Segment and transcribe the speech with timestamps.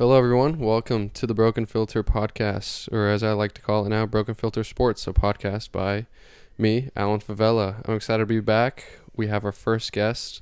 [0.00, 0.58] Hello, everyone.
[0.58, 4.34] Welcome to the Broken Filter podcast, or as I like to call it now, Broken
[4.34, 6.06] Filter Sports, a podcast by
[6.56, 7.86] me, Alan Favela.
[7.86, 8.98] I'm excited to be back.
[9.14, 10.40] We have our first guest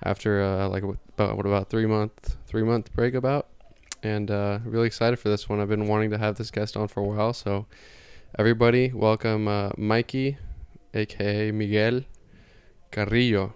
[0.00, 3.48] after uh, like about what about three month three month break about,
[4.00, 5.58] and uh, really excited for this one.
[5.58, 7.66] I've been wanting to have this guest on for a while, so
[8.38, 10.38] everybody, welcome uh, Mikey,
[10.94, 12.02] aka Miguel
[12.92, 13.54] Carrillo.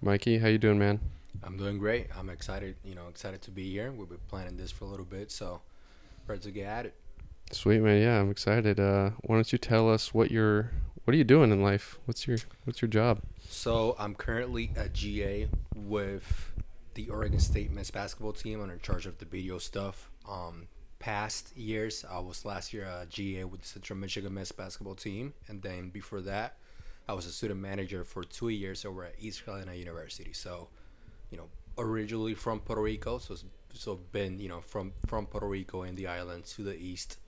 [0.00, 1.00] Mikey, how you doing, man?
[1.46, 2.08] I'm doing great.
[2.18, 3.92] I'm excited, you know, excited to be here.
[3.92, 5.60] We've been planning this for a little bit, so
[6.26, 6.94] ready to get at it.
[7.52, 8.80] Sweet man, yeah, I'm excited.
[8.80, 10.72] Uh, why don't you tell us what you're,
[11.04, 12.00] what are you doing in life?
[12.06, 13.20] What's your, what's your job?
[13.48, 16.50] So I'm currently a GA with
[16.94, 18.60] the Oregon State men's basketball team.
[18.60, 20.10] I'm in charge of the video stuff.
[20.28, 20.66] Um,
[20.98, 25.32] past years, I was last year a GA with the Central Michigan men's basketball team,
[25.46, 26.56] and then before that,
[27.08, 30.32] I was a student manager for two years over at East Carolina University.
[30.32, 30.66] So
[31.30, 31.48] you know,
[31.78, 33.36] originally from Puerto Rico, so
[33.72, 37.18] so been you know from from Puerto Rico and the islands to the east,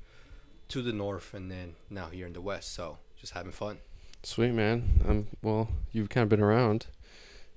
[0.69, 2.73] to the north, and then now here in the west.
[2.75, 3.79] So just having fun.
[4.23, 5.01] Sweet man.
[5.07, 5.27] Um.
[5.43, 6.87] Well, you've kind of been around.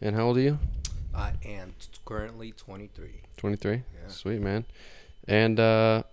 [0.02, 0.60] And how old are you?
[1.14, 1.76] I am
[2.06, 3.22] currently 23.
[3.38, 3.72] 23.
[3.72, 3.82] Yeah.
[4.08, 4.66] Sweet man.
[5.28, 6.04] And uh,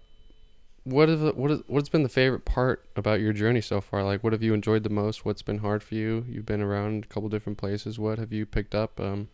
[0.84, 4.04] what is what is what's been the favorite part about your journey so far?
[4.04, 5.24] Like, what have you enjoyed the most?
[5.24, 6.26] What's been hard for you?
[6.28, 7.98] You've been around a couple different places.
[7.98, 9.00] What have you picked up?
[9.00, 9.28] Um,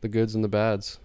[0.00, 0.98] the goods and the bads?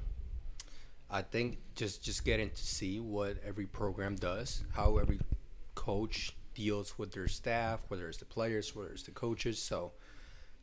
[1.10, 5.20] I think just just getting to see what every program does, how every
[5.76, 9.62] coach deals with their staff, whether it's the players, whether it's the coaches.
[9.62, 9.92] So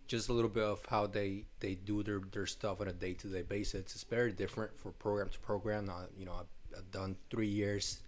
[0.06, 3.14] just a little bit of how they they do their, their stuff on a day
[3.14, 3.80] to day basis.
[3.80, 5.90] It's very different for program to program.
[6.18, 8.00] You know, I've, I've done three years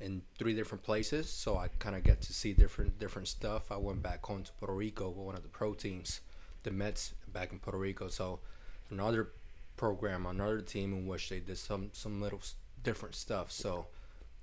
[0.00, 3.70] in three different places, so I kind of get to see different different stuff.
[3.70, 6.20] I went back home to Puerto Rico with one of the pro teams,
[6.62, 8.08] the Mets, back in Puerto Rico.
[8.08, 8.40] So
[8.90, 9.32] another
[9.78, 12.40] program, another team in which they did some some little
[12.82, 13.50] different stuff.
[13.50, 13.86] So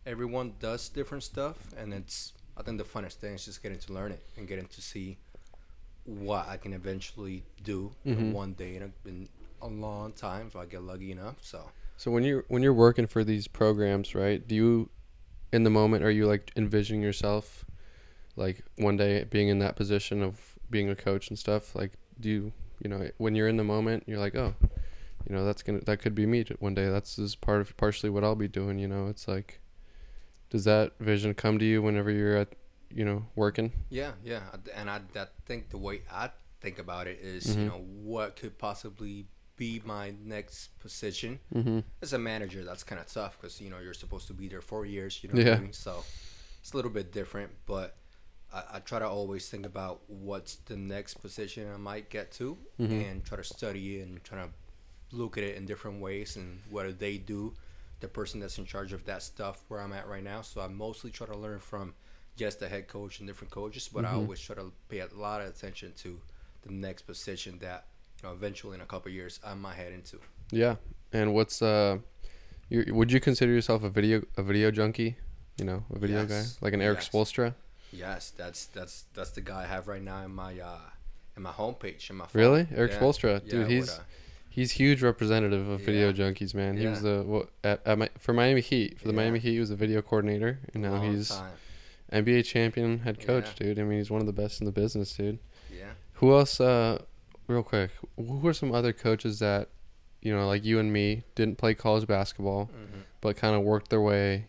[0.06, 3.94] everyone does different stuff, and it's I think the funnest thing is just getting to
[3.94, 5.18] learn it and getting to see
[6.06, 8.32] what I can eventually do mm-hmm.
[8.32, 9.28] one day in a, in
[9.62, 11.36] a long time if I get lucky enough.
[11.42, 11.70] So.
[11.98, 14.46] So when you're when you're working for these programs, right?
[14.46, 14.90] Do you,
[15.54, 17.66] in the moment, are you like envisioning yourself,
[18.36, 21.74] like one day being in that position of being a coach and stuff?
[21.74, 22.54] Like, do you,
[22.84, 24.56] you know, when you're in the moment, you're like, oh,
[25.28, 28.10] you know that's gonna that could be me one day that's is part of partially
[28.10, 29.60] what i'll be doing you know it's like
[30.50, 32.50] does that vision come to you whenever you're at
[32.94, 34.42] you know working yeah yeah
[34.76, 36.30] and i, I think the way i
[36.62, 37.60] think about it is, mm-hmm.
[37.60, 41.80] you know what could possibly be my next position mm-hmm.
[42.02, 44.62] as a manager that's kind of tough because you know you're supposed to be there
[44.62, 45.56] four years you know yeah.
[45.56, 45.74] I mean?
[45.74, 46.04] so
[46.60, 47.96] it's a little bit different but
[48.54, 52.58] I, I, try to always think about what's the next position i might get to
[52.80, 52.92] mm-hmm.
[52.94, 54.50] and try to study and try to
[55.16, 57.54] look at it in different ways and what do they do
[58.00, 60.68] the person that's in charge of that stuff where i'm at right now so i
[60.68, 61.94] mostly try to learn from
[62.36, 64.14] just the head coach and different coaches but mm-hmm.
[64.14, 66.20] i always try to pay a lot of attention to
[66.64, 67.86] the next position that
[68.22, 70.20] you know eventually in a couple years i might head into
[70.52, 70.76] yeah
[71.14, 71.98] and what's uh
[72.70, 75.16] you, would you consider yourself a video a video junkie
[75.58, 76.54] you know a video yes.
[76.54, 77.10] guy like an eric yes.
[77.10, 77.54] Spoelstra?
[77.92, 80.80] yes that's that's that's the guy i have right now in my uh
[81.38, 82.42] in my homepage in my phone.
[82.42, 83.00] really eric yeah.
[83.00, 84.00] Spoelstra, dude yeah, he's
[84.56, 86.14] He's huge representative of video yeah.
[86.14, 86.78] junkies, man.
[86.78, 86.92] He yeah.
[86.92, 89.20] was the what at, at my, for Miami Heat for the yeah.
[89.20, 89.52] Miami Heat.
[89.52, 91.52] He was a video coordinator, and now Long he's time.
[92.14, 93.78] NBA champion head coach, dude.
[93.78, 95.40] I mean, he's one of the best in the business, dude.
[95.70, 95.90] Yeah.
[96.14, 96.62] Who else?
[96.62, 97.00] Uh,
[97.48, 99.68] real quick, who are some other coaches that,
[100.22, 103.02] you know, like you and me, didn't play college basketball, mm-hmm.
[103.20, 104.48] but kind of worked their way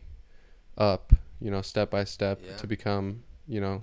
[0.79, 3.83] up, you know, step by step to become, you know,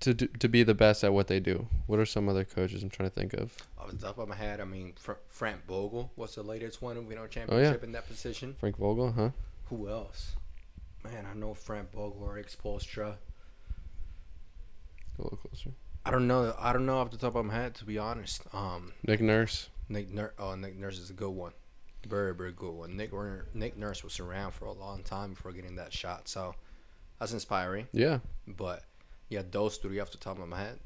[0.00, 1.66] to to be the best at what they do?
[1.86, 3.56] What are some other coaches I'm trying to think of?
[3.78, 7.06] Off the top of my head, I mean, Fr- Frank Vogel was the latest one
[7.06, 7.84] we know championship oh, yeah.
[7.84, 8.54] in that position.
[8.58, 9.30] Frank Vogel, huh?
[9.70, 10.36] Who else?
[11.04, 13.16] Man, I know Frank Vogel or Spoelstra.
[15.18, 15.70] A little closer.
[16.04, 16.54] I don't know.
[16.58, 18.42] I don't know off the top of my head, to be honest.
[18.52, 19.68] Um, Nick Nurse.
[19.88, 20.32] Nick Nurse.
[20.38, 21.52] Oh, Nick Nurse is a good one.
[22.06, 22.96] Very, very good one.
[22.96, 23.12] Nick
[23.54, 26.54] Nick Nurse was around for a long time before getting that shot, so
[27.18, 27.88] that's inspiring.
[27.92, 28.20] Yeah.
[28.46, 28.84] But
[29.28, 30.78] yeah, those three off the top of my head.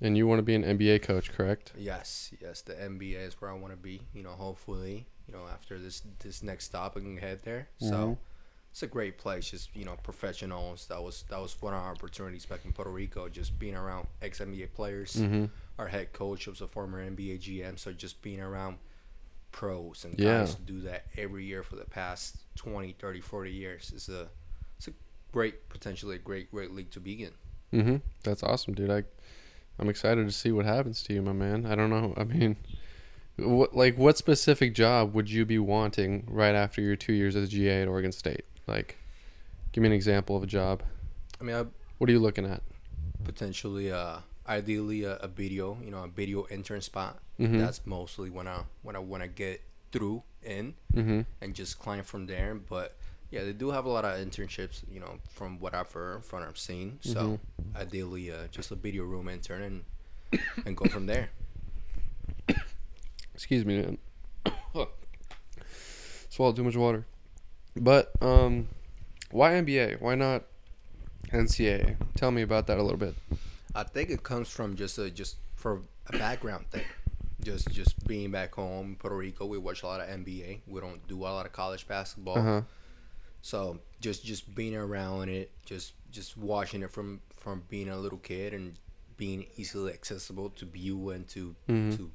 [0.00, 1.72] And you want to be an NBA coach, correct?
[1.76, 2.62] Yes, yes.
[2.62, 4.02] The NBA is where I want to be.
[4.14, 7.68] You know, hopefully, you know, after this this next stop, I can head there.
[7.80, 7.88] Mm-hmm.
[7.88, 8.18] So
[8.70, 9.50] it's a great place.
[9.50, 10.86] Just you know, professionals.
[10.86, 13.28] That was that was one of our opportunities back in Puerto Rico.
[13.28, 15.14] Just being around ex NBA players.
[15.14, 15.46] Mm-hmm.
[15.78, 18.78] Our head coach was a former NBA GM, so just being around
[19.50, 20.40] pros and yeah.
[20.40, 24.28] guys do that every year for the past 20, 30, 40 years is a
[25.32, 27.32] great, potentially a great, great league to begin.
[27.72, 27.96] Mm-hmm.
[28.24, 28.90] That's awesome, dude.
[28.90, 29.04] I,
[29.78, 31.66] I'm excited to see what happens to you, my man.
[31.66, 32.14] I don't know.
[32.16, 32.56] I mean,
[33.36, 37.44] What like what specific job would you be wanting right after your two years as
[37.44, 38.44] a GA at Oregon State?
[38.66, 38.96] Like,
[39.72, 40.82] give me an example of a job.
[41.40, 41.64] I mean, I
[41.98, 42.62] What are you looking at?
[43.24, 47.18] potentially, uh, ideally a, a video, you know, a video intern spot.
[47.38, 47.58] Mhm.
[47.58, 49.60] That's mostly when I when I want to get
[49.92, 51.20] through in Mm-hmm.
[51.40, 52.54] and just climb from there.
[52.54, 52.96] But
[53.30, 56.40] yeah, they do have a lot of internships, you know, from what I've heard, from
[56.40, 56.98] what I've seen.
[57.02, 57.76] So Mm-hmm.
[57.76, 59.84] ideally, uh, just a video room intern and
[60.66, 61.30] and go from there.
[63.34, 63.98] Excuse me, man.
[66.28, 67.06] Swallowed too much water.
[67.76, 68.68] But um,
[69.30, 70.00] why NBA?
[70.00, 70.42] Why not
[71.32, 71.96] NCAA?
[72.16, 73.14] Tell me about that a little bit.
[73.74, 76.84] I think it comes from just a just for a background thing.
[77.42, 80.60] Just just being back home Puerto Rico, we watch a lot of NBA.
[80.66, 82.38] We don't do a lot of college basketball.
[82.38, 82.60] Uh huh.
[83.42, 88.18] So just just being around it, just just watching it from from being a little
[88.18, 88.78] kid and
[89.16, 91.96] being easily accessible to view and to Mhm.
[91.96, 92.10] to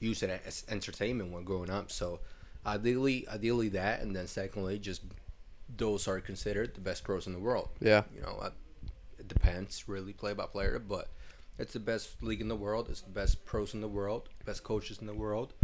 [0.00, 1.90] use it as entertainment when growing up.
[1.90, 2.20] So
[2.66, 5.02] ideally ideally that, and then secondly, just
[5.76, 7.70] those are considered the best pros in the world.
[7.80, 8.04] Yeah.
[8.14, 8.50] You know, uh,
[9.18, 11.08] it depends really play by player, but
[11.58, 12.88] it's the best league in the world.
[12.90, 15.54] It's the best pros in the world, best coaches in the world,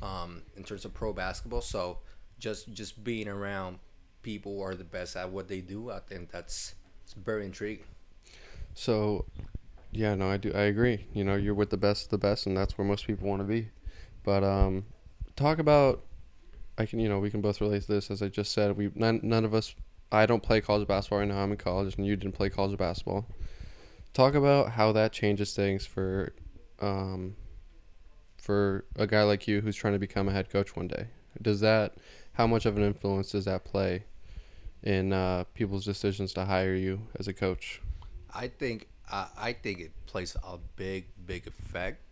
[0.00, 1.60] um, in terms of pro basketball.
[1.60, 1.98] So
[2.38, 3.78] just just being around
[4.28, 7.86] people are the best at what they do, I think that's it's very intriguing.
[8.74, 9.24] So,
[9.90, 10.52] yeah, no, I do.
[10.54, 11.06] I agree.
[11.14, 13.40] You know, you're with the best of the best, and that's where most people want
[13.40, 13.70] to be.
[14.24, 14.84] But um,
[15.34, 16.04] talk about.
[16.76, 18.10] I can, you know, we can both relate to this.
[18.10, 19.74] As I just said, we none, none of us.
[20.12, 21.38] I don't play college basketball right now.
[21.38, 23.24] I'm in college, and you didn't play college basketball.
[24.12, 26.34] Talk about how that changes things for,
[26.80, 27.34] um,
[28.36, 31.06] for a guy like you who's trying to become a head coach one day.
[31.40, 31.94] Does that?
[32.34, 34.04] How much of an influence does that play
[34.82, 37.80] in uh, people's decisions to hire you as a coach?
[38.34, 42.02] I think I, I think it plays a big big effect.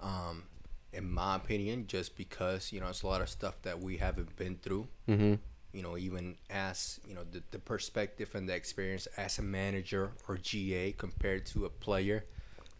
[0.00, 0.44] Um,
[0.92, 4.36] in my opinion, just because you know it's a lot of stuff that we haven't
[4.36, 4.86] been through.
[5.08, 5.34] Mm-hmm.
[5.72, 10.12] You know, even as you know the, the perspective and the experience as a manager
[10.28, 12.24] or GA compared to a player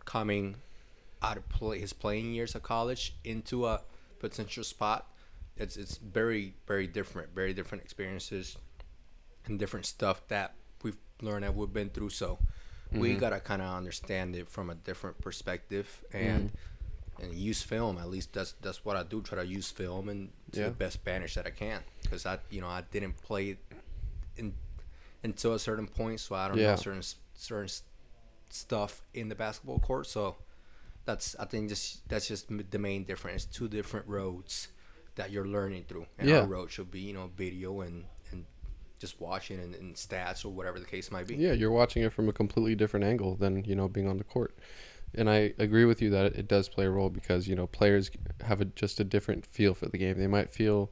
[0.05, 0.56] coming
[1.23, 3.81] out of play his playing years of college into a
[4.19, 5.06] potential spot.
[5.56, 8.59] It's it's very very different, very different experiences
[9.47, 12.11] and different stuff that we've learned that we've been through.
[12.11, 12.39] So
[12.93, 13.19] we Mhm.
[13.21, 16.53] gotta kind of understand it from a different perspective and
[17.21, 17.99] and use film.
[17.99, 19.21] At least that's that's what I do.
[19.23, 20.67] Try to use film and to Yeah.
[20.67, 23.59] the best Spanish that I can because I you know I didn't play
[24.37, 24.55] in
[25.23, 26.71] until a certain point, so I don't Yeah.
[26.71, 27.03] know certain
[27.35, 27.69] certain
[28.50, 30.06] stuff in the basketball court.
[30.06, 30.37] So
[31.05, 33.44] that's I think just that's just the main difference.
[33.44, 34.69] Two different roads
[35.15, 36.41] that you're learning through, and Yeah.
[36.41, 38.21] our road should be you know video and and
[39.02, 41.34] just watching and, and stats or whatever the case might be.
[41.34, 44.25] Yeah, you're watching it from a completely different angle than you know being on the
[44.25, 44.56] court,
[45.14, 48.12] and I agree with you that it does play a role because you know players
[48.44, 50.19] have a, just a different feel for the game.
[50.19, 50.90] They might feel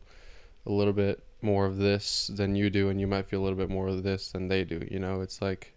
[0.67, 3.57] a little bit more of this than you do, and you might feel a little
[3.57, 4.87] bit more of this than they do.
[4.91, 5.75] You know, it's like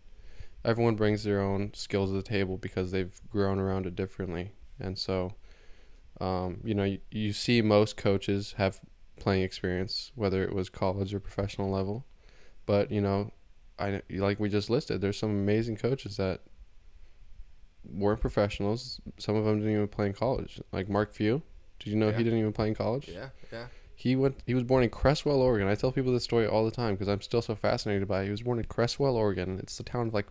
[0.65, 4.97] everyone brings their own skills to the table because they've grown around it differently, and
[4.97, 5.35] so
[6.19, 8.79] um, you know you, you see most coaches have
[9.19, 12.07] playing experience, whether it was college or professional level,
[12.65, 13.31] but you know
[13.79, 15.01] I like we just listed.
[15.01, 16.41] There's some amazing coaches that
[17.85, 19.01] weren't professionals.
[19.17, 20.61] Some of them didn't even play in college.
[20.71, 21.41] Like Mark Few.
[21.79, 22.17] Did you know Yeah.
[22.17, 23.09] he didn't even play in college?
[23.09, 23.65] yeah, yeah.
[23.95, 24.41] He went.
[24.45, 25.67] He was born in Creswell, Oregon.
[25.67, 28.25] I tell people this story all the time because I'm still so fascinated by it.
[28.25, 29.59] He was born in Creswell, Oregon.
[29.59, 30.27] It's the town of like,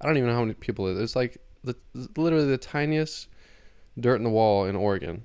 [0.00, 1.00] I don't even know how many people it is.
[1.00, 1.76] It's like the
[2.16, 3.28] literally the tiniest
[3.98, 5.24] dirt in the wall in Oregon,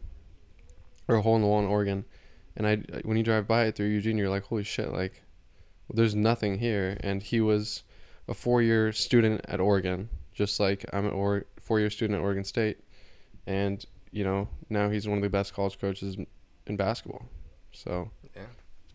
[1.07, 2.05] or a hole in the wall in Oregon.
[2.57, 4.91] And I, when you drive by it through Eugene, you're like, holy shit!
[4.93, 5.23] Like,
[5.93, 6.97] there's nothing here.
[7.01, 7.83] And he was
[8.27, 12.79] a four-year student at Oregon, just like I'm a or four-year student at Oregon State,
[13.47, 16.17] and you know now he's one of the best college coaches
[16.67, 17.25] in basketball.
[17.71, 18.43] So Yeah.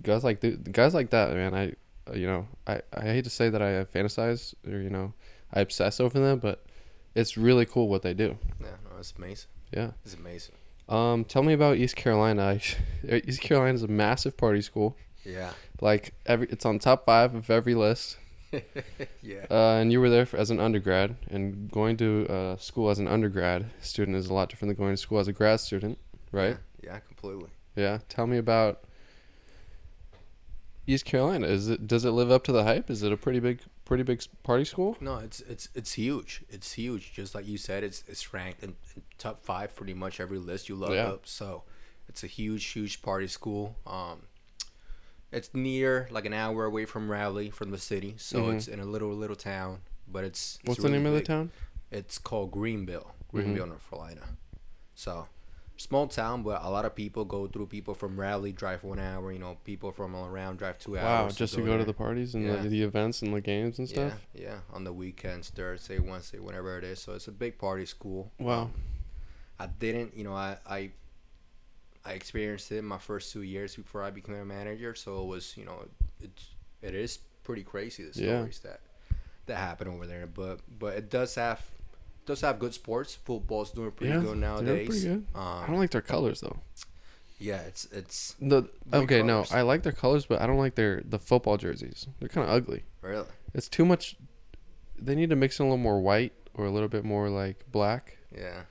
[0.02, 1.54] guys like th- guys like that, man.
[1.54, 1.75] I
[2.14, 5.12] you know I I hate to say that I fantasize or you know
[5.52, 6.64] I obsess over them, but
[7.14, 8.38] it's really cool what they do.
[8.61, 9.49] Yeah, no, it's amazing.
[9.73, 9.90] Yeah.
[10.04, 10.54] It's amazing.
[10.88, 12.42] Um, tell me about East Carolina.
[12.42, 12.61] I,
[13.26, 14.97] East Carolina is a massive party school.
[15.25, 15.52] Yeah.
[15.80, 18.18] Like every, it's on top five of every list.
[19.22, 19.46] yeah.
[19.50, 22.99] Uh, and you were there for, as an undergrad, and going to uh, school as
[22.99, 25.99] an undergrad student is a lot different than going to school as a grad student,
[26.32, 26.56] right?
[26.82, 27.49] Yeah, yeah, completely.
[27.76, 27.99] Yeah.
[28.08, 28.80] Tell me about
[30.87, 31.46] East Carolina.
[31.46, 32.90] Is it does it live up to the hype?
[32.90, 34.96] Is it a pretty big pretty big party school?
[35.00, 36.42] No, it's it's it's huge.
[36.50, 37.12] It's huge.
[37.12, 40.68] Just like you said, it's it's ranked in, in top five pretty much every list
[40.68, 41.08] you look Yeah.
[41.10, 41.26] up.
[41.26, 41.62] So
[42.08, 43.76] it's a huge, huge party school.
[43.87, 44.22] Um,
[45.32, 48.14] it's near like an hour away from Raleigh, from the city.
[48.18, 48.56] So Mhm.
[48.56, 51.20] it's in a little little town, but it's, it's What's really the name of the
[51.22, 51.50] town?
[51.90, 53.37] It's called Greenville, Mm-hmm.
[53.37, 54.22] Greenville, North Carolina.
[54.94, 55.28] So
[55.76, 57.66] small town, but a lot of people go through.
[57.66, 59.32] People from Raleigh drive one hour.
[59.32, 61.37] You know, people from all around drive two Wow, hours.
[61.37, 61.84] just to go to there.
[61.87, 62.56] the parties and Yeah.
[62.56, 64.26] the, the events and the games and stuff.
[64.34, 67.00] yeah, yeah, on the weekends, Thursday, Wednesday, whenever it is.
[67.00, 68.30] So it's a big party school.
[68.38, 68.70] Wow.
[69.58, 70.90] I didn't, you know, I I
[72.04, 74.95] I experienced it in my first two years before I became a manager.
[74.95, 75.85] So it was, you know,
[76.21, 76.47] it's
[76.83, 78.38] it is pretty crazy the Yeah.
[78.38, 78.80] stories that
[79.47, 80.26] that happen over there.
[80.26, 81.62] But but it does have
[82.26, 83.14] does have good sports.
[83.14, 84.87] Football's doing pretty Yeah, good nowadays.
[84.88, 85.26] pretty good.
[85.35, 86.59] Um, I don't like their colors though.
[87.38, 89.45] yeah, it's it's The okay, no.
[89.50, 92.07] I like their colors, but I don't like their the football jerseys.
[92.19, 92.85] They're kind of ugly.
[93.02, 94.16] really It's too much.
[94.99, 97.64] They need to mix in a little more white or a little bit more like
[97.71, 98.19] black.
[98.35, 98.62] yeah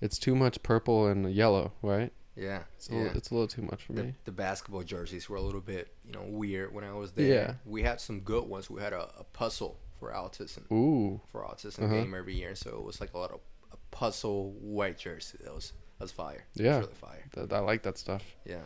[0.00, 2.12] It's too much purple and yellow, right?
[2.36, 2.98] Yeah It's a, yeah.
[3.02, 4.14] little, it's a little too much for the, me.
[4.24, 7.26] the basketball jerseys were a little bit you know weird when I was there.
[7.34, 7.54] Yeah.
[7.64, 8.68] we had some good ones.
[8.70, 10.70] We had a, a puzzle for autism.
[10.70, 11.94] Ooh, for autism Uh-huh.
[11.94, 13.40] game every year, so it was like a lot of
[13.72, 15.38] a puzzle white jersey.
[15.42, 16.44] That was that was fire.
[16.54, 16.78] It was Yeah.
[16.80, 17.24] really fire.
[17.34, 18.22] th- I like that stuff.
[18.44, 18.64] Yeah,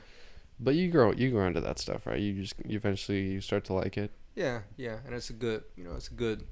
[0.58, 2.18] But you grow you grow into that stuff, right?
[2.18, 4.10] You just you eventually you start to like it.
[4.34, 6.44] yeah, yeah, and it's a good, you know, it's a good,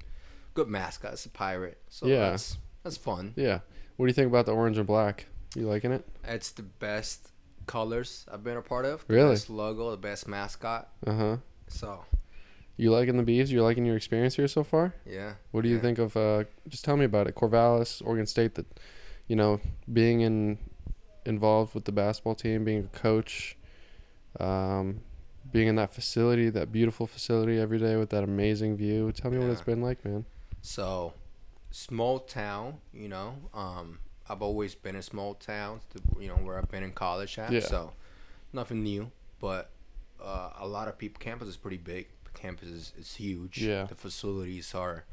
[0.53, 1.13] good mascot.
[1.13, 2.29] It's a pirate, so Yeah.
[2.31, 3.33] that's that's fun.
[3.35, 3.59] Yeah.
[3.97, 5.25] What do you think about the orange and black?
[5.55, 6.05] You liking it?
[6.23, 7.29] It's the best
[7.65, 9.03] colors I've been a part of.
[9.07, 9.31] Really?
[9.31, 10.89] best logo, the best mascot.
[11.05, 11.37] Uh huh.
[11.67, 12.05] So
[12.77, 13.49] You liking the Beavs?
[13.49, 14.93] You liking your experience here so far?
[15.05, 15.33] yeah.
[15.51, 15.81] What do you yeah.
[15.81, 16.15] think of?
[16.15, 17.35] Uh, just tell me about it.
[17.35, 18.55] Corvallis, Oregon State.
[18.55, 18.65] That,
[19.27, 19.59] you know,
[19.91, 20.57] being in
[21.25, 23.55] involved with the basketball team, being a coach,
[24.39, 25.01] um,
[25.51, 29.11] being in that facility, that beautiful facility every day with that amazing view.
[29.11, 30.25] Tell me what it's been like, man.
[30.61, 31.13] So,
[31.71, 33.35] small town, you know.
[33.53, 33.99] Um,
[34.29, 37.51] I've always been in small towns, to, you know, where I've been in college at.
[37.51, 37.61] Yeah.
[37.61, 37.93] So,
[38.53, 39.71] nothing new, but
[40.23, 41.19] uh, a lot of people.
[41.19, 42.07] Campus is pretty big.
[42.33, 43.61] Campus is, is huge.
[43.61, 43.85] Yeah.
[43.85, 45.05] The facilities are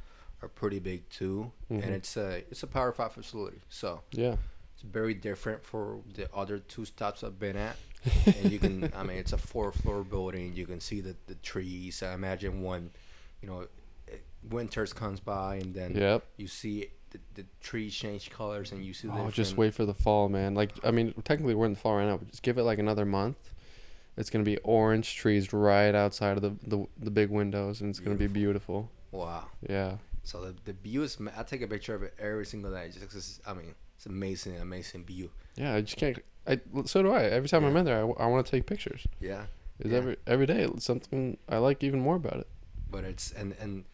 [0.42, 1.82] are pretty big too, Mhm.
[1.82, 3.60] and it's a it's a Power Five facility.
[3.70, 4.36] So Yeah.
[4.74, 7.76] it's very different for the other two stops I've been at.
[8.26, 10.52] and you can, I mean, it's a four floor building.
[10.54, 12.02] You can see the, the trees.
[12.04, 12.90] I imagine when,
[13.42, 13.66] you know,
[14.48, 16.24] winters comes by and then Yep.
[16.36, 16.90] you see
[17.34, 20.28] the, the trees change colors and you see the Oh, just wait for the fall,
[20.28, 20.54] man.
[20.54, 22.78] Like, I mean, technically we're in the fall right now, but just give it like
[22.78, 23.36] another month.
[24.16, 28.00] It's gonna be orange trees right outside of the the, the big windows, and it's
[28.00, 28.90] gonna be beautiful.
[29.12, 29.44] Wow.
[29.68, 29.98] Yeah.
[30.22, 33.00] So the, the view is, I take a picture of it every single day just
[33.00, 35.30] 'cause it's I mean, it's amazing, amazing view.
[35.56, 35.74] Yeah.
[35.74, 36.18] I just can't.
[36.46, 37.24] I so do I.
[37.24, 39.06] Every time I'm in there, I, I want to take pictures.
[39.20, 39.44] Yeah.
[39.80, 39.98] Is Yeah.
[39.98, 40.66] every every day.
[40.78, 42.48] Something I like even more about it.
[42.90, 43.84] But it's, and, and,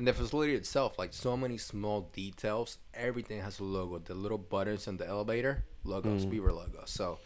[0.00, 3.98] and the facility itself, like so many small details, everything has a logo.
[3.98, 6.30] The little buttons on the elevator, logos, Mm.
[6.30, 6.82] Beaver logo.
[6.86, 7.18] So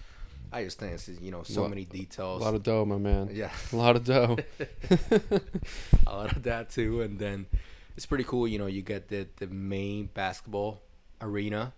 [0.52, 2.42] I just think it's, you know, so many details.
[2.42, 3.30] A lot of dough, my man.
[3.32, 3.52] yeah.
[3.72, 4.38] A lot of dough.
[6.08, 7.46] a lot of that too and then
[7.96, 10.82] it's pretty cool you know you get the the main basketball
[11.20, 11.72] arena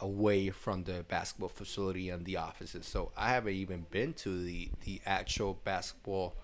[0.00, 4.68] away from the basketball facility and the offices so i haven't even been to the
[4.84, 6.34] the actual basketball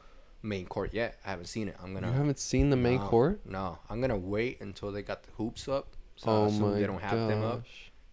[0.42, 3.06] main court yet i haven't seen it i'm gonna You haven't seen the main no,
[3.08, 3.40] court?
[3.44, 7.02] no i'm gonna wait until they got the hoops up so oh my they don't
[7.02, 7.62] have them up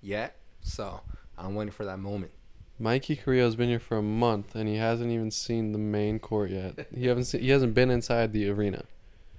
[0.02, 1.02] yet so
[1.38, 2.32] i'm waiting for that moment
[2.78, 6.50] Mikey Carrillo's been here for a month and he hasn't even seen the main court
[6.52, 6.88] yet.
[6.94, 8.84] He haven't seen, he hasn't been inside the arena.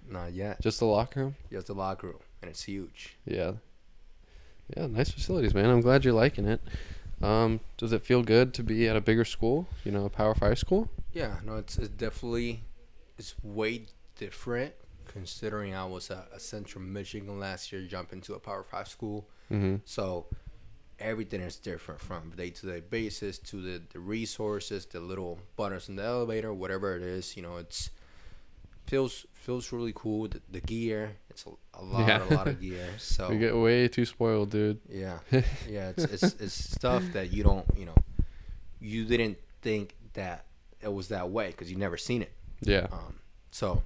[0.08, 1.36] not yet Just the locker room.
[1.52, 3.52] just the locker room and it's huge Yeah.
[4.74, 5.68] Yeah, nice facilities, man.
[5.68, 6.60] I'm glad you're liking it.
[7.22, 9.68] Um, does it feel good to be at a bigger school?
[9.84, 10.88] You know, a Power Five school?
[11.12, 12.62] Yeah, no, it's, it's definitely
[13.18, 14.74] it's way different
[15.06, 19.28] considering I was at a Central Michigan last year, jumping to a Power Five school.
[19.52, 19.76] Mm-hmm.
[19.84, 20.26] So
[20.98, 25.88] everything is different from day to day basis to the, the resources, the little buttons
[25.88, 27.36] in the elevator, whatever it is.
[27.36, 27.90] You know, it's
[28.86, 30.28] feels feels really cool.
[30.28, 32.28] The, the gear, it's a, a lot, Yeah.
[32.28, 32.88] a lot of gear.
[32.98, 34.80] So We get way too spoiled, dude.
[34.88, 35.18] yeah,
[35.68, 37.96] yeah, it's, it's it's stuff that you don't, you know,
[38.80, 40.46] you didn't think that
[40.80, 42.32] it was that way because you never seen it.
[42.60, 42.86] Yeah.
[42.90, 43.20] Um,
[43.50, 43.82] so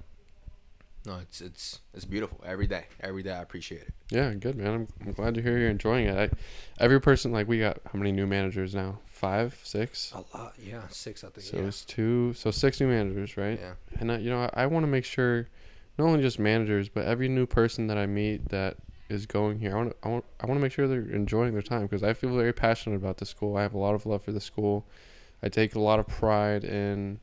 [1.05, 2.85] no, it's it's it's beautiful every day.
[2.99, 3.93] Every day I appreciate it.
[4.11, 4.73] Yeah, good, man.
[4.73, 6.15] I'm, I'm glad to hear you're enjoying it.
[6.15, 8.99] I, every person, like, we got how many new managers now?
[9.11, 10.11] Five, six?
[10.13, 11.47] A lot, yeah, six I think.
[11.47, 11.63] So yeah.
[11.63, 13.59] it's two, so six new managers, right?
[13.59, 15.47] yeah, And I, you know, I, I want to make sure,
[15.97, 18.77] not only just managers, but every new person that I meet that
[19.09, 21.61] is going here, I want, I want, I want to make sure they're enjoying their
[21.61, 23.57] time because I feel very passionate about the school.
[23.57, 24.85] I have a lot of love for the school.
[25.41, 27.19] I take a lot of pride in,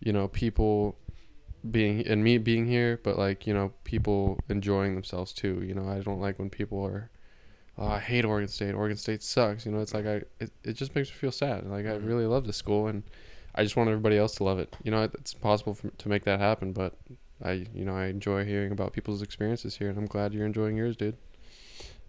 [0.00, 0.96] you know, people
[1.68, 5.62] being and me being here, but like you know, people enjoying themselves too.
[5.64, 7.10] You know, I don't like when people are.
[7.76, 8.74] Oh, I hate Oregon State.
[8.74, 9.64] Oregon State sucks.
[9.64, 10.22] You know, it's like I.
[10.40, 11.64] It, it just makes me feel sad.
[11.66, 12.06] Like I Mhm.
[12.06, 13.02] really love this school, and
[13.54, 14.76] I just want everybody else to love it.
[14.82, 16.94] You know, it- it's possible for, to make that happen, but
[17.42, 20.76] I, you know, I enjoy hearing about people's experiences here, and I'm glad you're enjoying
[20.76, 21.16] yours, dude.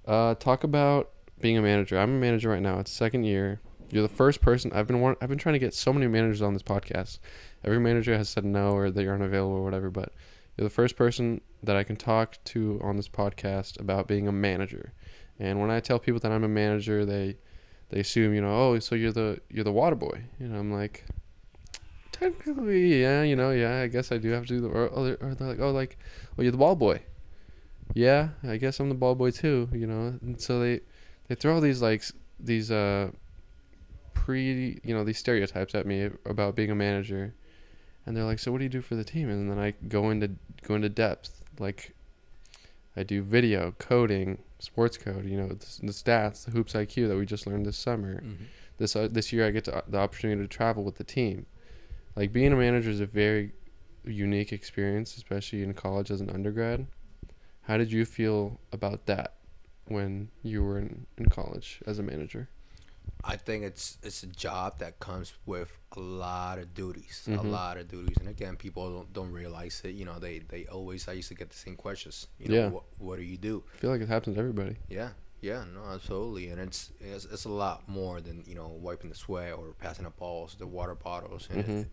[0.05, 1.99] Uh, talk about being a manager.
[1.99, 2.79] I'm a manager right now.
[2.79, 3.61] It's second year.
[3.91, 6.53] You're the first person I've been I've been trying to get so many managers on
[6.53, 7.19] this podcast.
[7.63, 10.13] Every manager has said no or they aren't available or whatever, but
[10.57, 14.31] you're the first person that I can talk to on this podcast about being a
[14.31, 14.93] manager.
[15.39, 17.37] And when I tell people that I'm a manager, they
[17.89, 20.25] they assume, you know, oh, so you're the you're the water boy.
[20.39, 21.05] You know, I'm like,
[22.11, 24.67] technically, yeah, you know, yeah, I guess I do have to do the.
[24.67, 25.97] Or, or they're like, oh, like,
[26.35, 27.01] well, you're the ball boy.
[27.95, 29.69] Yeah, I guess I'm the ball boy too.
[29.73, 30.81] You know, and so they
[31.27, 32.03] they throw these like
[32.39, 33.11] these uh
[34.29, 37.33] pre you know these stereotypes at me about being a manager,
[38.05, 39.27] and they're like, so what do you do for the team?
[39.27, 40.29] And then I go into
[40.61, 41.95] go into depth like.
[42.95, 45.23] I do video, coding, sports code.
[45.25, 48.15] You know, the, the stats, the hoops IQ that we just learned this summer.
[48.15, 48.43] Mm-hmm.
[48.77, 51.45] This uh, this year, I get to, the opportunity to travel with the team.
[52.15, 53.53] Like being a manager is a very
[54.03, 56.87] unique experience, especially in college as an undergrad.
[57.61, 59.35] How did you feel about that
[59.85, 62.49] when you were in, in college as a manager?
[63.23, 67.51] I think it's it's a job that comes with a lot of duties, a Mhm.
[67.51, 69.91] lot of duties, and again, people don't, don't realize it.
[69.95, 72.27] You know, they they always I used to get the same questions.
[72.39, 72.69] You know, Yeah.
[72.69, 73.63] what, what do you do?
[73.73, 74.77] I feel like it happens to everybody.
[74.89, 75.11] Yeah,
[75.41, 79.15] yeah, no, absolutely, and it's it's, it's a lot more than you know wiping the
[79.15, 81.81] sweat or passing the balls, the water bottles, and Mhm.
[81.81, 81.87] it,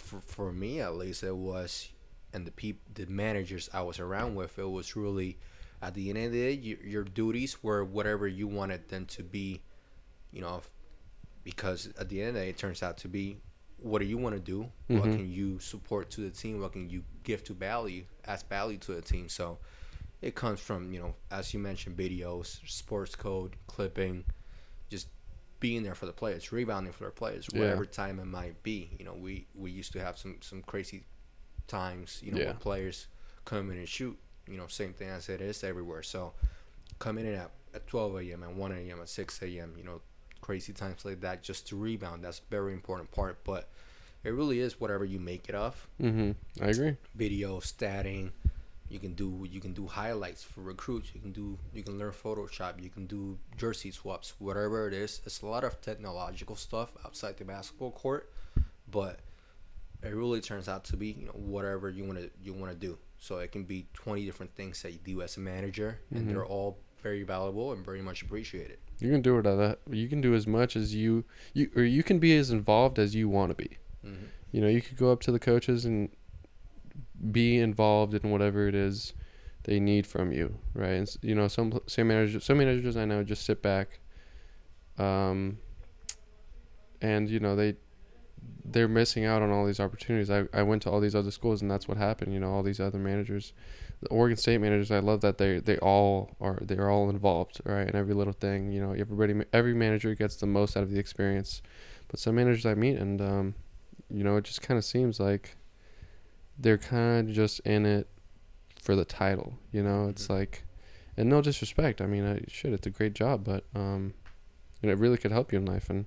[0.00, 1.88] for for me at least, it was,
[2.32, 5.38] and the peop the managers I was around with, it was really,
[5.80, 9.22] at the end of the day, your, your duties were whatever you wanted them to
[9.22, 9.62] be,
[10.34, 10.60] you know,
[11.44, 13.38] because at the end of the day, it turns out to be.
[13.78, 14.70] What do you want to do?
[14.88, 15.16] What Mhm.
[15.16, 16.60] can you support to the team?
[16.60, 19.28] What can you give to value, as value to the team?
[19.28, 19.58] So,
[20.22, 24.24] it comes from you know as you mentioned videos sports code clipping
[24.88, 25.08] just
[25.60, 27.58] being there for the players rebounding for their players Yeah.
[27.60, 31.04] whatever time it might be you know we we used to have some some crazy
[31.66, 32.44] times you know Yeah.
[32.46, 33.08] where players
[33.44, 34.16] come in and shoot
[34.48, 36.32] you know same thing as it is everywhere so
[36.98, 40.00] coming in at, at 12 a.m at 1 a.m at 6 a.m you know
[40.46, 42.18] crazy times like that just to rebound.
[42.24, 43.62] That's a very important part but
[44.26, 45.74] it really is whatever you make it of.
[46.00, 46.30] Mm-hmm.
[46.64, 46.96] I agree.
[47.14, 48.30] video statting
[48.94, 51.08] you can do you can do highlights for recruits.
[51.14, 52.72] You can do you can learn photoshop.
[52.86, 55.12] You can do jersey swaps whatever it is.
[55.26, 58.24] It's a lot of technological stuff outside the basketball court
[58.98, 59.16] but
[60.02, 62.78] it really turns out to be you know whatever you want to you want to
[62.88, 62.92] do.
[63.26, 66.28] So it can be 20 different things that you do as a manager and Mhm.
[66.28, 66.70] they're all
[67.02, 69.78] very valuable and very much appreciated You can do it at that.
[69.90, 73.14] You can do as much as you you or you can be as involved as
[73.14, 73.78] you want to be.
[74.04, 74.24] mm-hmm.
[74.52, 76.10] You know, you could go up to the coaches and
[77.30, 79.14] be involved in whatever it is
[79.64, 80.92] they need from you, right?
[80.92, 83.98] And you know, some some managers, some managers I know just sit back,
[84.98, 85.58] um,
[87.00, 87.76] and you know they
[88.64, 90.30] they're missing out on all these opportunities.
[90.30, 92.32] I I went to all these other schools, and that's what happened.
[92.32, 93.52] You know, all these other managers,
[94.04, 94.90] the Oregon State managers.
[94.90, 97.88] I love that they they all are they're all involved, right?
[97.88, 98.70] In every little thing.
[98.72, 101.60] You know, everybody every manager gets the most out of the experience.
[102.08, 103.54] But some managers I meet, and um,
[104.08, 105.56] you know, it just kind of seems like
[106.58, 108.08] they're kind of just in it
[108.80, 109.58] for the title.
[109.72, 110.30] You know, it's Mhm.
[110.38, 110.64] like,
[111.16, 112.00] and no disrespect.
[112.00, 114.14] I mean, I, shit, it's a great job, but um,
[114.80, 115.88] you know, it really could help you in life.
[115.90, 116.04] And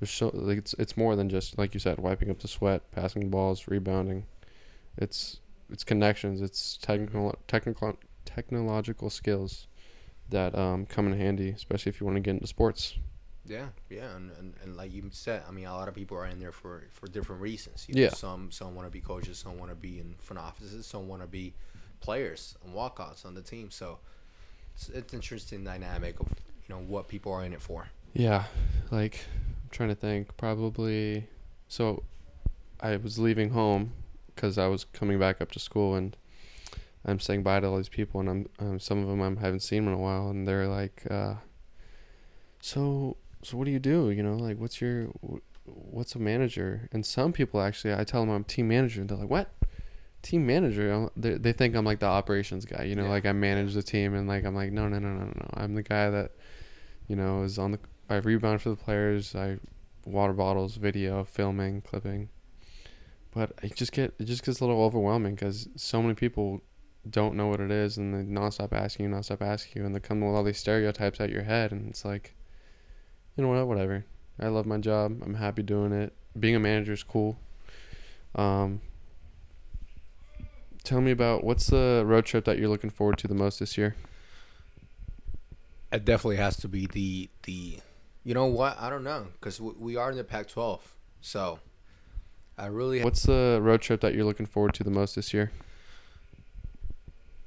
[0.00, 2.90] there's so like it's it's more than just like you said, wiping up the sweat,
[2.90, 4.24] passing balls, rebounding.
[4.96, 6.40] It's it's connections.
[6.40, 9.66] It's technical technical technological skills
[10.30, 12.94] that um, come in handy, especially if you want to get into sports.
[13.46, 16.26] Yeah, yeah, and, and, and like you said, I mean, a lot of people are
[16.26, 17.86] in there for, for different reasons.
[17.88, 18.06] You Yeah.
[18.06, 21.06] know, some some want to be coaches, some want to be in front offices, some
[21.06, 21.54] want to be
[22.00, 23.70] players and walkouts on the team.
[23.70, 23.98] So
[24.74, 27.86] it's it's interesting dynamic of you know what people are in it for.
[28.14, 28.44] Yeah,
[28.90, 29.20] like
[29.62, 30.36] I'm trying to think.
[30.36, 31.28] Probably,
[31.68, 32.02] so
[32.80, 33.92] I was leaving home
[34.36, 36.16] because I was coming back up to school, and
[37.04, 39.60] I'm saying bye to all these people, and I'm um, some of them I haven't
[39.60, 41.34] seen in a while, and they're like, uh,
[42.60, 44.10] "So, so what do you do?
[44.10, 45.08] You know, like what's your
[45.64, 49.18] what's a manager?" And some people actually, I tell them I'm team manager, and they're
[49.18, 49.50] like, "What?"
[50.22, 50.92] Team manager?
[50.92, 53.10] I'm- They, they think I'm like the operations guy, you know, Yeah.
[53.10, 55.50] like I manage the team, and like I'm like, no, no, no, no, no, no.
[55.54, 56.32] I'm the guy that,
[57.06, 59.34] you know, is on the I rebound for the players.
[59.36, 59.58] I
[60.04, 62.28] water bottles, video, filming, clipping.
[63.36, 66.62] But I just get it just gets a little overwhelming because so many people
[67.08, 70.00] don't know what it is, and they nonstop asking you, nonstop asking you, and they
[70.00, 72.34] come with all these stereotypes at your head, and it's like,
[73.36, 74.06] you know what, whatever.
[74.40, 75.20] I love my job.
[75.22, 76.14] I'm happy doing it.
[76.40, 77.36] Being a manager is cool.
[78.34, 78.80] Um,
[80.82, 83.76] tell me about what's the road trip that you're looking forward to the most this
[83.76, 83.96] year?
[85.92, 87.80] It definitely has to be the the,
[88.24, 88.80] you know what?
[88.80, 90.80] I don't know because we, we are in the Pac-12,
[91.20, 91.58] so
[92.58, 95.50] I really What's the road trip that you're looking forward to the most this year?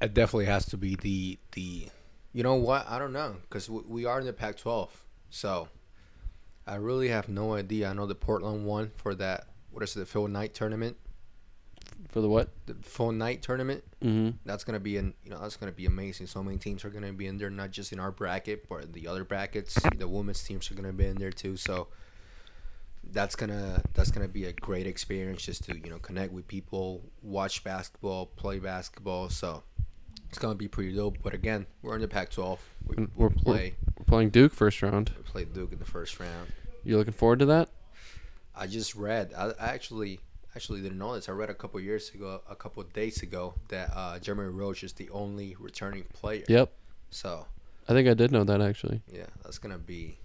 [0.02, 1.88] it definitely has to be the the,
[2.34, 2.90] you know what?
[2.90, 4.90] I don't know because we, we are in the Pac-12,
[5.30, 5.68] so
[6.66, 7.90] I really have no idea.
[7.90, 9.48] I know the Portland one for that.
[9.72, 10.98] What is it, the Phil Knight tournament?
[12.10, 12.50] For the what?
[12.66, 13.84] The Phil Knight tournament.
[14.02, 14.38] Mm-hmm.
[14.46, 16.28] That's gonna be an you know that's gonna be amazing.
[16.28, 18.92] So many teams are gonna be in there, not just in our bracket, but in
[18.94, 19.78] the other brackets.
[19.98, 21.58] The women's teams are gonna be in there too.
[21.58, 21.88] So
[23.12, 27.02] that's gonna that's gonna be a great experience just to you know connect with people,
[27.22, 29.30] watch basketball, play basketball.
[29.30, 29.64] So
[30.30, 31.18] it's gonna be pretty dope.
[31.24, 32.60] But again, we're in the Pac-12.
[32.86, 35.12] We, we're- we're- play We're playing Duke first round.
[35.18, 36.52] we played Duke in the first round.
[36.84, 37.70] You looking forward to that?
[38.56, 39.34] I just read.
[39.38, 40.20] I, I actually
[40.56, 41.30] actually didn't know this.
[41.30, 44.94] I read a couple years ago, a couple days ago, that uh, Jeremy Roach is
[44.94, 46.44] the only returning player.
[46.48, 46.72] Yep.
[47.12, 47.46] So
[47.88, 49.02] I think I did know that actually.
[49.12, 50.18] yeah, that's gonna be.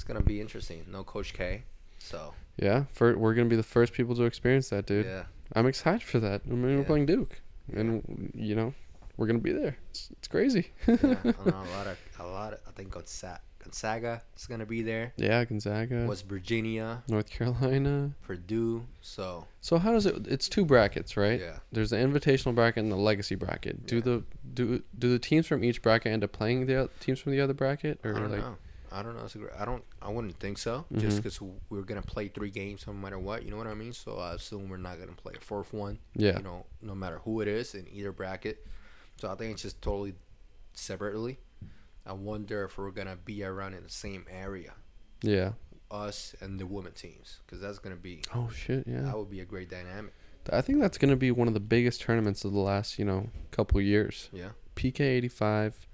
[0.00, 0.82] It's gonna be interesting.
[0.90, 1.64] No Coach K.
[1.98, 5.04] So Yeah, for, we're gonna be the first people to experience that, dude.
[5.04, 6.40] yeah, I'm excited for that.
[6.50, 7.38] I mean, we're playing Duke,
[7.70, 8.72] and you know,
[9.18, 9.76] we're gonna be there.
[9.90, 10.70] It's, it's crazy.
[10.86, 10.96] yeah.
[11.02, 12.54] I know a lot of a lot.
[12.54, 15.12] Of, I think Gonzaga, Gonzaga is gonna be there.
[15.18, 18.12] yeah, Gonzaga, West Virginia, North Carolina.
[18.22, 18.86] Purdue.
[19.02, 20.26] So So how does it?
[20.26, 21.38] It's two brackets, right?
[21.38, 23.84] yeah, There's the invitational bracket and the legacy bracket.
[23.86, 24.00] Do Yeah.
[24.02, 27.40] the do do the teams from each bracket end up playing the teams from the
[27.42, 28.40] other bracket, I or don't like?
[28.40, 28.56] know.
[28.92, 29.24] I don't know.
[29.24, 29.84] It's a great, I don't.
[30.02, 30.84] I wouldn't think so.
[30.92, 31.00] Mhm.
[31.00, 33.44] Just because we're gonna play three games no matter what.
[33.44, 33.92] You know what I mean?
[33.92, 35.98] So I assume we're not gonna play a fourth one.
[36.14, 36.36] Yeah.
[36.38, 38.66] You know, no matter who it is in either bracket.
[39.20, 40.14] So I think it's just totally
[40.74, 41.38] separately.
[42.06, 44.72] I wonder if we're gonna be around in the same area,
[45.22, 45.52] Yeah.
[45.90, 48.86] us and the women teams, because that's gonna be Oh shit!
[48.86, 49.02] Yeah.
[49.02, 50.14] that would be a great dynamic.
[50.50, 53.28] I think that's gonna be one of the biggest tournaments of the last you know
[53.50, 54.30] couple years.
[54.32, 54.50] Yeah.
[54.74, 55.86] PK eighty five.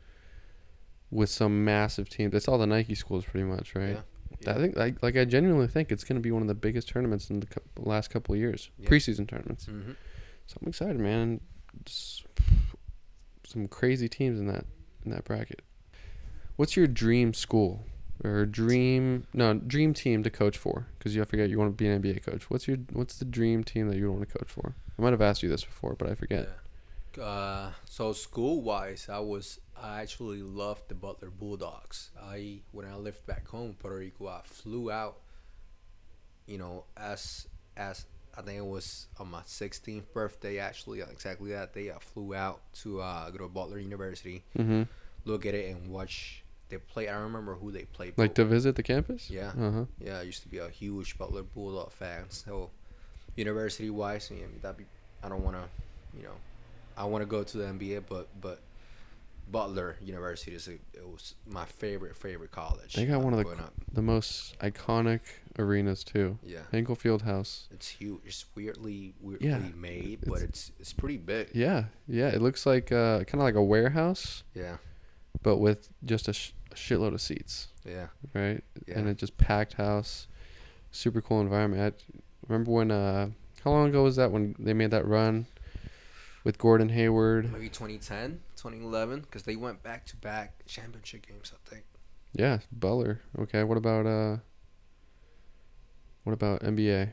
[1.10, 4.00] With some massive teams, it's all the Nike schools pretty much, right?
[4.40, 4.50] Yeah.
[4.52, 7.30] I think like like I genuinely think it's gonna be one of the biggest tournaments
[7.30, 8.88] in the cou- last couple of years, Yeah.
[8.88, 9.66] preseason tournaments.
[9.66, 9.92] hmm
[10.46, 11.40] So I'm excited, man.
[11.84, 12.26] Just
[13.44, 14.64] some crazy teams in that
[15.04, 15.62] in that bracket.
[16.56, 17.84] What's your dream school
[18.24, 20.86] or dream no dream team to coach for?
[20.98, 22.50] Because you I forget you want to be an NBA coach.
[22.50, 24.74] What's your what's the dream team that you want to coach for?
[24.98, 26.48] I might have asked you this before, but I forget.
[27.16, 27.22] Yeah.
[27.22, 32.10] Uh, so school wise, I was I actually loved the Butler Bulldogs.
[32.22, 35.18] I when I lived back home in Puerto Rico, I flew out.
[36.46, 38.06] You know, as as
[38.38, 42.60] I think it was on my 16th birthday, actually, exactly that day, I flew out
[42.82, 44.82] to uh, go to Butler University, Mm-hmm.
[45.24, 47.08] look at it, and watch they play.
[47.08, 48.14] I don't remember who they played.
[48.16, 49.30] Like to visit the campus?
[49.30, 49.52] Yeah.
[49.58, 49.84] Uh huh.
[50.00, 52.24] yeah, I used to be a huge Butler Bulldog fan.
[52.28, 52.70] So,
[53.36, 54.84] university wise, I mean, that be
[55.22, 55.64] I don't want to,
[56.16, 56.34] you know,
[56.96, 58.60] I want to go to the NBA, but but
[59.48, 62.94] Butler University is a, it was my favorite favorite college.
[62.94, 63.56] They got one of the.
[63.92, 65.20] The most iconic
[65.58, 66.38] arenas too.
[66.44, 66.60] yeah.
[66.72, 67.68] Hinkle Field House.
[67.70, 68.20] It's huge.
[68.24, 71.50] It's weirdly weirdly Yeah, made, but it's it's pretty big.
[71.54, 72.28] Yeah, yeah.
[72.28, 74.76] It looks like uh, kind of like a warehouse, Yeah,
[75.42, 77.68] but with just a, sh- a shitload of seats.
[77.84, 78.62] yeah, right?
[78.86, 78.98] Yeah.
[78.98, 80.26] And it just packed house,
[80.90, 82.02] super cool environment.
[82.12, 83.30] I remember when uh,
[83.64, 85.46] how long ago was that when they made that run
[86.44, 87.50] with Gordon Hayward?
[87.52, 91.52] maybe 2010, 2011, because they went back to back championship games.
[91.54, 91.84] I think.
[92.32, 93.20] Yeah, Butler.
[93.38, 94.38] Okay, what about uh,
[96.24, 97.10] what about NBA?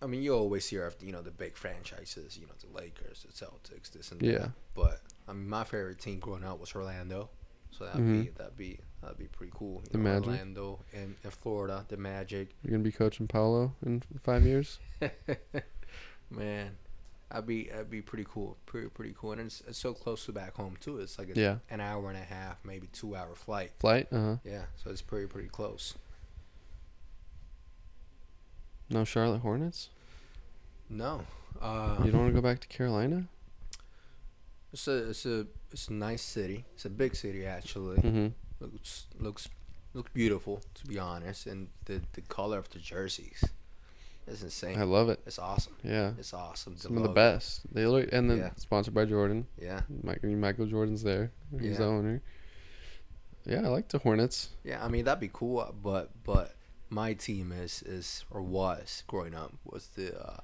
[0.00, 3.24] I mean, you always hear of you know the big franchises, you know the Lakers,
[3.26, 4.38] the Celtics, this and Yeah.
[4.38, 4.50] that.
[4.74, 7.30] But I mean, my favorite team growing up was Orlando,
[7.70, 8.22] so that'd Mhm.
[8.24, 9.82] be that'd be that'd be pretty cool.
[9.84, 10.26] You The know, Magic.
[10.28, 12.54] Orlando and, and Florida, the Magic.
[12.62, 14.78] You're gonna be coaching Paolo in five years.
[16.30, 16.76] Man,
[17.30, 20.32] that'd be that'd be pretty cool, pretty pretty cool, and it's, it's so close to
[20.32, 20.98] back home too.
[20.98, 21.56] It's like a, Yeah.
[21.70, 23.72] an hour and a half, maybe two hour flight.
[23.78, 24.08] Flight?
[24.12, 24.36] Uh huh.
[24.44, 25.94] Yeah, so it's pretty pretty close.
[28.90, 29.90] No Charlotte Hornets.
[30.88, 31.24] No,
[31.60, 33.24] uh, You don't want to go back to Carolina?
[34.72, 36.64] it's a it's a it's a nice city.
[36.74, 37.98] It's a big city actually.
[37.98, 38.28] Mm-hmm.
[38.64, 39.48] looks looks
[39.94, 43.42] looks beautiful to be honest and the the color of the jerseys
[44.28, 45.20] is insane I love it.
[45.26, 47.62] it's awesome Yeah, it's awesome some of the best.
[47.72, 48.50] They look and then Yeah.
[48.56, 49.46] sponsored by Jordan.
[49.60, 51.30] yeah Michael Michael Jordan's there.
[51.60, 51.88] He's the Yeah.
[51.90, 52.22] owner.
[53.44, 54.50] Yeah, I like the Hornets.
[54.64, 56.54] yeah i mean that'd be cool but but
[56.90, 60.40] my team is is or was growing up was the uh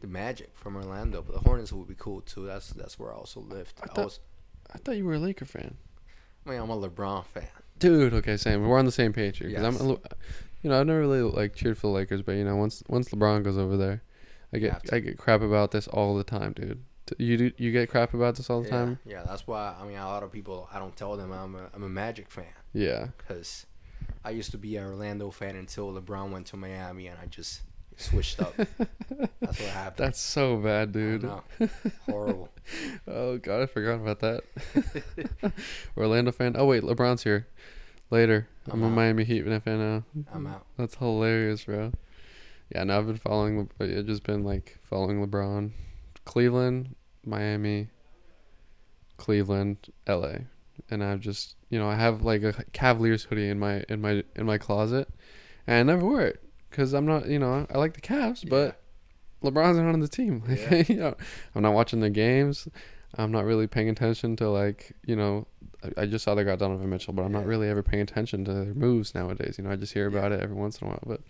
[0.00, 3.16] the magic from orlando but the hornets would be cool too that's that's where i
[3.16, 4.20] also lived I i, thought- was
[4.74, 5.76] I thought you were a Laker fan.
[6.46, 8.66] i mean i'm a lebron fan Dude, okay, same.
[8.66, 9.52] We're on the same page here.
[9.52, 9.98] Cause I'm, a
[10.62, 13.08] you know, I've never really like cheered for the Lakers, but you know, once once
[13.10, 14.02] LeBron goes over there,
[14.52, 14.92] I get.
[14.92, 16.82] I get crap about this all the time, dude.
[17.18, 18.98] You do you get crap about this all the yeah, time?
[19.06, 21.70] yeah that's why i mean a lot of people i don't tell them i'm a,
[21.72, 23.10] I'm a magic fan Yeah.
[23.16, 23.64] because
[24.24, 27.60] I used to be an Orlando fan until LeBron went to Miami and I just
[27.96, 28.56] switched up.
[28.56, 28.80] That's
[29.40, 30.04] what happened.
[30.04, 31.30] That's so bad, dude.
[32.06, 32.48] Horrible.
[33.06, 34.42] Oh god, I forgot about that.
[35.96, 36.56] Orlando fan.
[36.58, 37.46] Oh wait, LeBron's here.
[38.10, 38.48] Later.
[38.70, 38.92] I'm, I'm a out.
[38.96, 40.04] Miami Heat fan now.
[40.32, 40.66] I'm out.
[40.76, 41.92] That's hilarious, bro.
[42.74, 43.68] Yeah, no, I've been following.
[43.80, 45.70] I've just been like following LeBron,
[46.24, 47.88] Cleveland, Miami,
[49.16, 50.46] Cleveland, L.A.
[50.90, 54.22] And I've just, you know, I have like a Cavaliers hoodie in my in my
[54.34, 55.08] in my closet,
[55.66, 58.80] and I never wear it because I'm not, you know, I like the Cavs, but
[59.42, 60.42] LeBron's not on the team.
[60.46, 60.82] Like, Yeah.
[60.88, 61.14] you know,
[61.54, 62.68] I'm not watching the games.
[63.18, 65.46] I'm not really paying attention to like, you know,
[65.84, 68.44] I, I just saw they got Donovan Mitchell, but I'm not really ever paying attention
[68.44, 69.56] to their moves nowadays.
[69.58, 70.18] You know, I just hear Yeah.
[70.18, 71.02] about it every once in a while.
[71.06, 71.20] But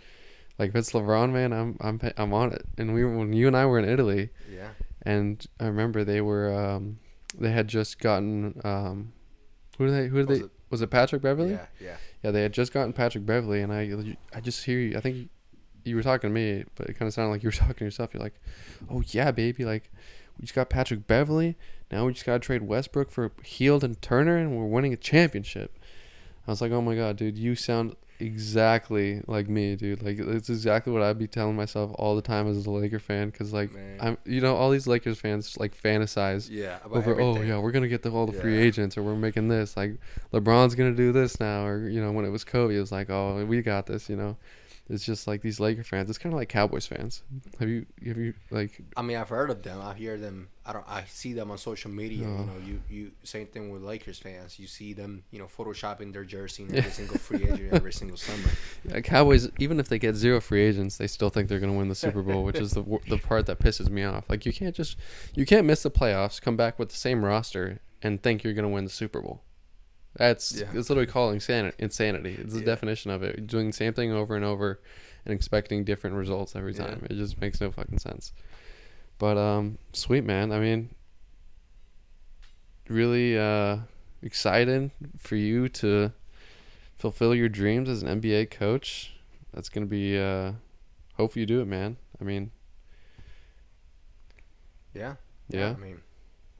[0.59, 2.65] like, if it's LeBron, man, I'm I'm pay- I'm on it.
[2.79, 4.69] And we when you and I were in Italy, yeah.
[5.03, 6.99] and I remember they were um
[7.39, 9.13] they had just gotten um
[9.79, 11.51] who did they who did Was they it- was it Patrick Beverley?
[11.53, 11.97] Yeah, yeah.
[12.25, 14.97] Yeah, they had just gotten Patrick Beverley, and I, I just hear you.
[14.97, 15.29] I think
[15.85, 17.85] you were talking to me, but it kind of sounded like you were talking to
[17.85, 18.13] yourself.
[18.13, 18.41] You're like,
[18.91, 19.65] "Oh yeah, baby!
[19.65, 19.93] Like,
[20.37, 21.57] we just got Patrick Beverley.
[21.91, 25.79] Now we just gotta trade Westbrook for Hield and Turner, and we're winning a championship."
[26.47, 27.39] I was like, "Oh my god, dude!
[27.39, 30.03] You sound exactly like me, dude.
[30.03, 33.31] Like, it's exactly what I'd be telling myself all the time as a Laker fan,
[33.31, 33.99] because like, Man.
[34.01, 36.79] I'm, you know, all these Lakers fans like fantasize." Yeah.
[36.91, 39.77] Over oh yeah we're gonna get the, all the free agents or we're making this
[39.77, 39.97] like
[40.33, 43.11] lebron's gonna do this now or you know when it was kobe it was like
[43.11, 44.37] oh we got this you know
[44.89, 47.23] it's just like these laker fans it's kind of like cowboys fans
[47.59, 49.81] have you have you like I mean, I've heard of them.
[49.81, 50.49] I hear them.
[50.65, 50.85] I don't.
[50.89, 52.27] I see them on social media.
[52.27, 54.59] You know, you you same thing with Lakers fans.
[54.59, 55.23] You see them.
[55.31, 58.49] You know, photoshopping their jersey in every single free agent every single summer.
[58.95, 61.89] uh, cowboys even if they get zero free agents they still think they're gonna win
[61.89, 64.75] the super bowl which is the the part that pisses me off like you can't
[64.75, 64.97] just
[65.35, 68.69] you can't miss the playoffs come back with the same roster and think you're gonna
[68.69, 69.43] win the super bowl
[70.17, 70.71] that's Yeah.
[70.75, 72.67] it's literally called insanity insanity it's the Yeah.
[72.67, 74.81] definition of it doing the same thing over and over
[75.25, 76.87] and expecting different results every Yeah.
[76.87, 78.33] time it just makes no fucking sense
[79.19, 80.91] but um sweet man i mean
[82.89, 83.79] really uh
[84.23, 86.13] excited for you to
[86.97, 89.13] fulfill your dreams as an NBA coach.
[89.53, 90.53] That's gonna be uh
[91.17, 91.97] hopefully you do it, man.
[92.21, 92.51] I mean,
[94.95, 95.17] Yeah.
[95.49, 95.75] yeah.
[95.77, 96.01] I mean,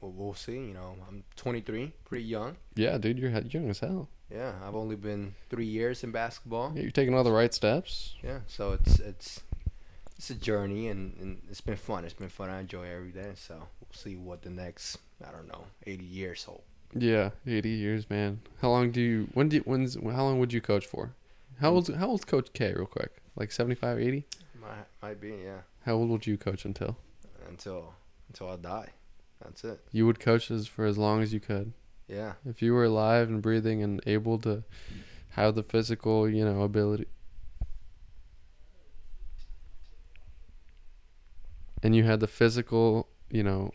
[0.01, 0.53] we'll, we'll see.
[0.53, 2.57] You know, I'm 23, pretty young.
[2.75, 4.09] Yeah, dude, you're young as hell.
[4.31, 6.73] Yeah, I've only been three years in basketball.
[6.75, 8.15] Yeah, you're taking all the right steps.
[8.21, 9.41] Yeah, so it's it's
[10.17, 12.03] it's a journey and, and it's been fun.
[12.03, 12.49] It's been fun.
[12.49, 13.31] I enjoy every day.
[13.35, 16.63] So we'll see what the next I don't know 80 years hold.
[16.93, 18.41] Yeah, 80 years, man.
[18.61, 21.13] How long do you when do you, when's how long would you coach for?
[21.61, 23.21] How old how old's coach K real quick?
[23.35, 24.25] Like 75, 80?
[24.59, 24.69] Might
[25.01, 26.97] might be yeah How old would you coach until?
[27.47, 27.93] until
[28.27, 28.89] until I die.
[29.43, 29.79] That's it.
[29.91, 31.73] You would coach as for as long as you could.
[32.07, 32.33] Yeah.
[32.45, 34.63] If you were alive and breathing and able to
[35.31, 37.05] have the physical, you know, ability
[41.83, 43.71] and you had the physical, you know,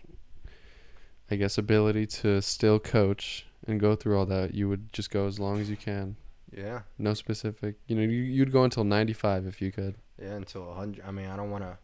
[1.30, 5.26] I guess ability to still coach and go through all that, you would just go
[5.26, 6.16] as long as you can.
[6.54, 6.80] Yeah.
[6.98, 9.94] No specific, you know, you, you'd go until 95 if you could.
[10.20, 10.34] Yeah.
[10.34, 11.04] Until 100.
[11.06, 11.78] I mean, I don't want to.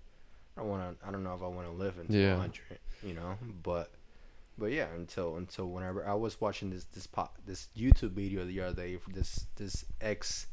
[0.57, 1.07] I don't want to.
[1.07, 2.33] I don't know if I want to live until Yeah.
[2.33, 2.79] 100.
[3.03, 3.91] You know, but.
[4.61, 8.61] But yeah, until until whenever I was watching this this pot this YouTube video the
[8.61, 10.49] other day, for this this ex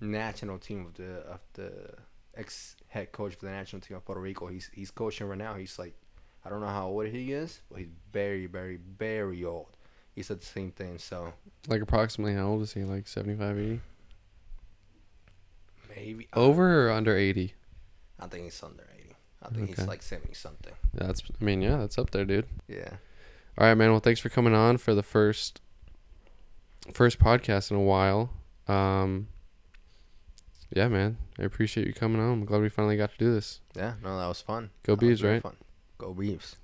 [0.00, 1.92] national team of the of the
[2.34, 4.46] ex head coach for the national team of Puerto Rico.
[4.46, 5.54] He's he's coaching right now.
[5.54, 5.94] He's like,
[6.44, 9.76] I don't know how old he is, but he's very very very old.
[10.14, 10.98] He said the same thing.
[10.98, 11.32] So
[11.68, 12.84] Like approximately how old is he?
[12.84, 13.80] Like 75, 80?
[15.94, 17.54] maybe Over or under 80?
[18.18, 18.99] I think he's under eighty.
[19.42, 20.74] I think he's like seventy something.
[20.94, 22.46] Yeah, That's I mean, yeah, that's up there, dude.
[22.68, 22.90] Yeah.
[23.58, 23.90] All right, man.
[23.90, 25.60] Well, thanks for coming on for the first
[26.92, 28.30] first podcast in a while.
[28.68, 29.28] Um
[30.74, 31.16] Yeah, man.
[31.38, 32.32] I appreciate you coming on.
[32.32, 33.60] I'm glad we finally got to do this.
[33.74, 33.94] Yeah.
[34.02, 34.70] No, that was fun.
[34.82, 35.42] Go That Beavs, right?
[35.42, 35.56] Fun.
[35.98, 36.54] Go Beavs.